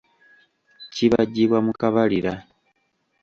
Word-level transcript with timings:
Kibajjibwa 0.93 1.57
mu 1.65 1.73
kabalira. 1.79 2.33